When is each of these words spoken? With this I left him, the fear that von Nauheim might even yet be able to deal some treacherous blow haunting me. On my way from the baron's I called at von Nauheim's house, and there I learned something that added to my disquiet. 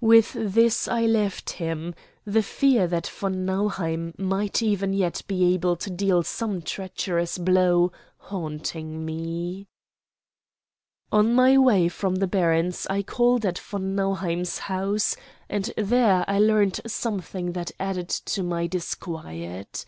With 0.00 0.32
this 0.38 0.86
I 0.86 1.06
left 1.06 1.50
him, 1.50 1.96
the 2.24 2.44
fear 2.44 2.86
that 2.86 3.08
von 3.08 3.44
Nauheim 3.44 4.14
might 4.16 4.62
even 4.62 4.92
yet 4.92 5.22
be 5.26 5.52
able 5.54 5.74
to 5.78 5.90
deal 5.90 6.22
some 6.22 6.62
treacherous 6.62 7.36
blow 7.36 7.90
haunting 8.16 9.04
me. 9.04 9.66
On 11.10 11.34
my 11.34 11.58
way 11.58 11.88
from 11.88 12.14
the 12.14 12.28
baron's 12.28 12.86
I 12.88 13.02
called 13.02 13.44
at 13.44 13.58
von 13.58 13.96
Nauheim's 13.96 14.58
house, 14.58 15.16
and 15.48 15.72
there 15.76 16.24
I 16.28 16.38
learned 16.38 16.78
something 16.86 17.50
that 17.54 17.72
added 17.80 18.08
to 18.08 18.44
my 18.44 18.68
disquiet. 18.68 19.84